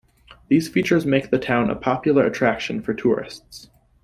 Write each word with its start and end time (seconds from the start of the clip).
These 0.47 0.67
features 0.67 1.05
make 1.05 1.29
the 1.29 1.37
town 1.37 1.69
a 1.69 1.75
popular 1.75 2.25
attraction 2.25 2.81
for 2.81 2.95
tourists. 2.95 3.69